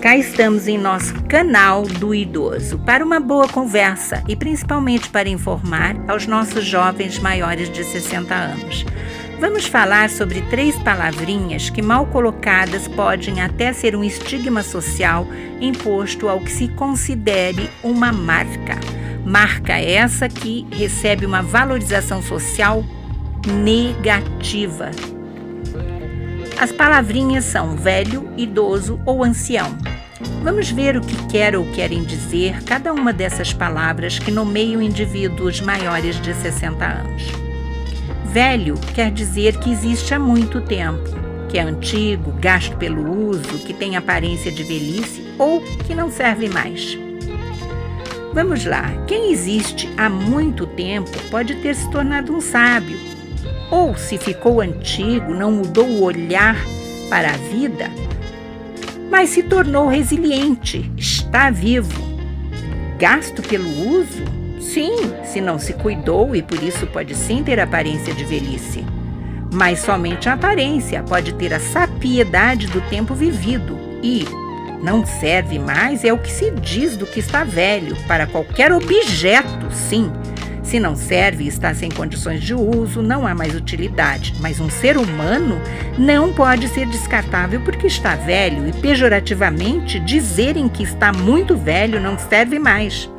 [0.00, 5.94] Cá estamos em nosso canal do idoso para uma boa conversa e principalmente para informar
[6.08, 8.86] aos nossos jovens maiores de 60 anos.
[9.38, 15.26] Vamos falar sobre três palavrinhas que, mal colocadas, podem até ser um estigma social
[15.60, 18.78] imposto ao que se considere uma marca.
[19.26, 22.82] Marca essa que recebe uma valorização social
[23.46, 24.92] negativa.
[26.58, 29.76] As palavrinhas são velho, idoso ou ancião.
[30.42, 35.60] Vamos ver o que quer ou querem dizer cada uma dessas palavras que nomeiam indivíduos
[35.60, 37.22] maiores de 60 anos.
[38.26, 41.02] Velho quer dizer que existe há muito tempo,
[41.48, 46.48] que é antigo, gasto pelo uso, que tem aparência de velhice ou que não serve
[46.48, 46.96] mais.
[48.32, 52.96] Vamos lá, quem existe há muito tempo pode ter se tornado um sábio,
[53.70, 56.56] ou se ficou antigo, não mudou o olhar
[57.08, 57.90] para a vida,
[59.10, 62.10] mas se tornou resiliente, está vivo.
[62.98, 64.24] Gasto pelo uso?
[64.60, 68.84] Sim, se não se cuidou e por isso pode sim ter aparência de velhice.
[69.52, 74.24] Mas somente a aparência pode ter a sapiedade do tempo vivido e
[74.82, 79.70] não serve mais é o que se diz do que está velho para qualquer objeto,
[79.72, 80.10] sim.
[80.62, 84.34] Se não serve está sem condições de uso, não há mais utilidade.
[84.40, 85.60] Mas um ser humano
[85.98, 92.18] não pode ser descartável porque está velho e, pejorativamente, dizerem que está muito velho não
[92.18, 93.10] serve mais.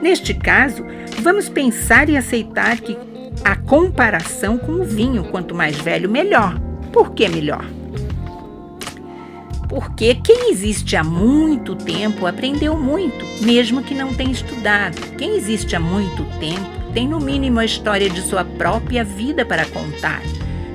[0.00, 0.84] Neste caso,
[1.20, 2.96] vamos pensar e aceitar que
[3.44, 6.58] a comparação com o vinho, quanto mais velho, melhor.
[6.92, 7.64] Por que melhor?
[9.70, 14.96] Porque quem existe há muito tempo aprendeu muito, mesmo que não tenha estudado.
[15.16, 19.64] Quem existe há muito tempo tem no mínimo a história de sua própria vida para
[19.66, 20.20] contar,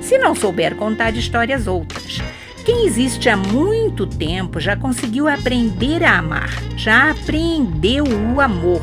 [0.00, 2.22] se não souber contar histórias outras.
[2.64, 8.80] Quem existe há muito tempo já conseguiu aprender a amar, já aprendeu o amor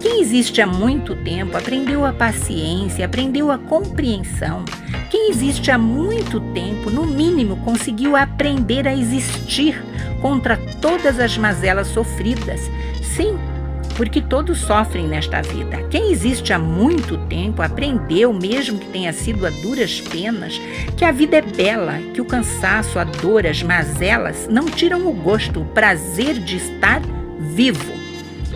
[0.00, 4.64] quem existe há muito tempo aprendeu a paciência, aprendeu a compreensão.
[5.10, 9.82] Quem existe há muito tempo, no mínimo, conseguiu aprender a existir
[10.22, 12.70] contra todas as mazelas sofridas.
[13.02, 13.36] Sim,
[13.96, 15.82] porque todos sofrem nesta vida.
[15.90, 20.60] Quem existe há muito tempo aprendeu, mesmo que tenha sido a duras penas,
[20.96, 25.12] que a vida é bela, que o cansaço, a dor, as mazelas não tiram o
[25.12, 27.02] gosto, o prazer de estar
[27.40, 27.92] vivo.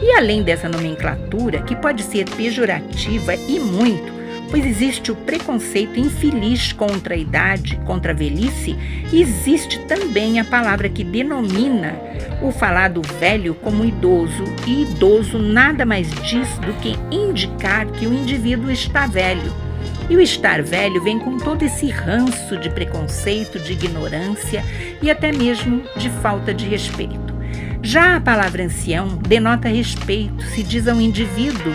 [0.00, 4.13] E além dessa nomenclatura, que pode ser pejorativa e muito,
[4.54, 8.76] pois existe o preconceito infeliz contra a idade, contra a velhice,
[9.12, 11.96] existe também a palavra que denomina
[12.40, 18.14] o falado velho como idoso, e idoso nada mais diz do que indicar que o
[18.14, 19.52] indivíduo está velho.
[20.08, 24.64] E o estar velho vem com todo esse ranço de preconceito, de ignorância
[25.02, 27.34] e até mesmo de falta de respeito.
[27.82, 31.74] Já a palavra ancião denota respeito, se diz a um indivíduo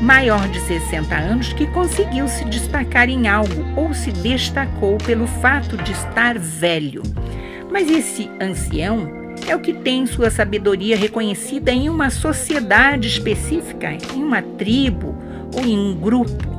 [0.00, 5.76] maior de 60 anos que conseguiu se destacar em algo ou se destacou pelo fato
[5.76, 7.02] de estar velho.
[7.70, 9.10] Mas esse ancião
[9.46, 15.16] é o que tem sua sabedoria reconhecida em uma sociedade específica, em uma tribo
[15.54, 16.58] ou em um grupo.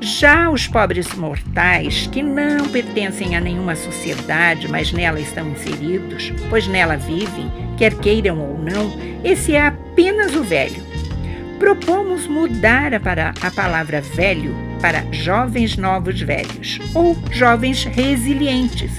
[0.00, 6.68] Já os pobres mortais, que não pertencem a nenhuma sociedade, mas nela estão inseridos, pois
[6.68, 8.92] nela vivem, quer queiram ou não,
[9.24, 10.87] esse é apenas o velho.
[11.58, 18.92] Propomos mudar a, para a palavra velho para jovens novos velhos ou jovens resilientes.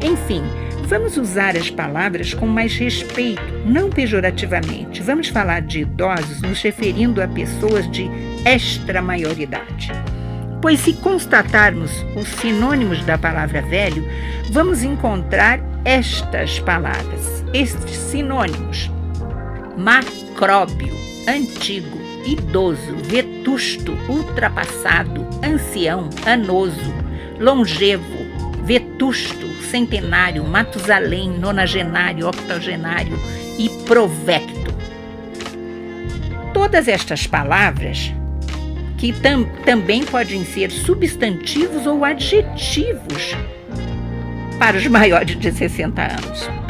[0.00, 0.42] Enfim,
[0.86, 5.02] vamos usar as palavras com mais respeito, não pejorativamente.
[5.02, 8.08] Vamos falar de idosos nos referindo a pessoas de
[8.44, 9.92] extra maioridade.
[10.62, 14.04] Pois, se constatarmos os sinônimos da palavra velho,
[14.50, 18.90] vamos encontrar estas palavras, estes sinônimos:
[19.78, 20.92] macróbio,
[21.28, 26.92] antigo, idoso, vetusto, ultrapassado, ancião, anoso,
[27.38, 28.26] longevo,
[28.64, 33.18] vetusto, centenário, matusalém, nonagenário, octogenário
[33.56, 34.74] e provecto.
[36.52, 38.12] Todas estas palavras
[38.96, 43.36] que tam, também podem ser substantivos ou adjetivos
[44.58, 46.67] para os maiores de 60 anos.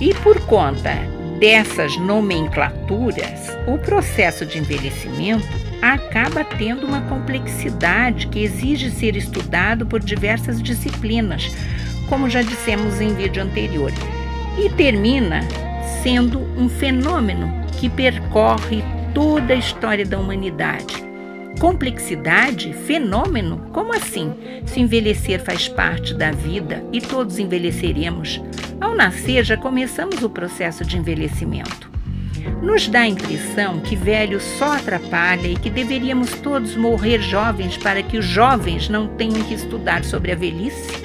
[0.00, 0.92] E por conta
[1.38, 5.46] dessas nomenclaturas, o processo de envelhecimento
[5.80, 11.50] acaba tendo uma complexidade que exige ser estudado por diversas disciplinas,
[12.08, 13.92] como já dissemos em vídeo anterior,
[14.58, 15.40] e termina
[16.02, 18.82] sendo um fenômeno que percorre
[19.12, 21.04] toda a história da humanidade,
[21.60, 22.72] Complexidade?
[22.72, 23.68] Fenômeno?
[23.72, 24.34] Como assim?
[24.66, 28.40] Se envelhecer faz parte da vida e todos envelheceremos,
[28.80, 31.90] ao nascer já começamos o processo de envelhecimento.
[32.62, 38.02] Nos dá a impressão que velho só atrapalha e que deveríamos todos morrer jovens para
[38.02, 41.04] que os jovens não tenham que estudar sobre a velhice?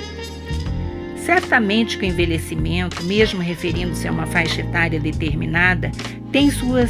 [1.17, 5.91] Certamente que o envelhecimento, mesmo referindo-se a uma faixa etária determinada,
[6.31, 6.89] tem suas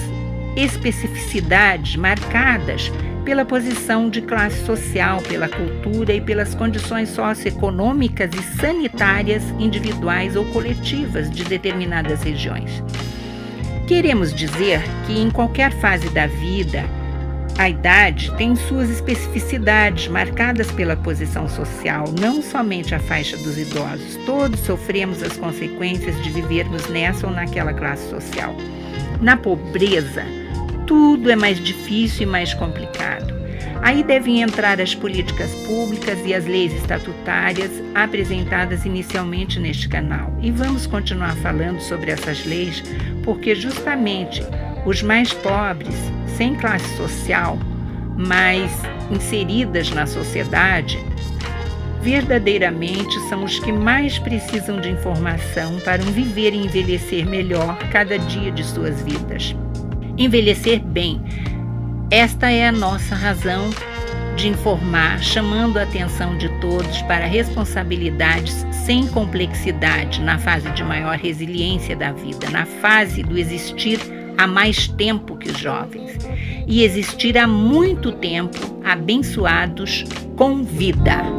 [0.56, 2.92] especificidades marcadas
[3.24, 10.46] pela posição de classe social, pela cultura e pelas condições socioeconômicas e sanitárias individuais ou
[10.46, 12.84] coletivas de determinadas regiões.
[13.88, 16.84] Queremos dizer que em qualquer fase da vida,
[17.60, 24.16] a idade tem suas especificidades marcadas pela posição social, não somente a faixa dos idosos.
[24.26, 28.56] Todos sofremos as consequências de vivermos nessa ou naquela classe social.
[29.20, 30.24] Na pobreza,
[30.90, 33.32] tudo é mais difícil e mais complicado.
[33.80, 40.36] Aí devem entrar as políticas públicas e as leis estatutárias apresentadas inicialmente neste canal.
[40.42, 42.84] E vamos continuar falando sobre essas leis,
[43.24, 44.42] porque justamente
[44.84, 45.94] os mais pobres,
[46.36, 47.60] sem classe social,
[48.18, 48.72] mas
[49.12, 50.98] inseridas na sociedade,
[52.02, 58.18] verdadeiramente são os que mais precisam de informação para um viver e envelhecer melhor cada
[58.18, 59.56] dia de suas vidas
[60.20, 61.22] envelhecer bem.
[62.12, 63.70] Esta é a nossa razão
[64.36, 71.18] de informar, chamando a atenção de todos para responsabilidades sem complexidade na fase de maior
[71.18, 74.00] resiliência da vida, na fase do existir
[74.38, 76.18] há mais tempo que os jovens
[76.68, 80.06] e existir há muito tempo abençoados
[80.38, 81.39] com vida.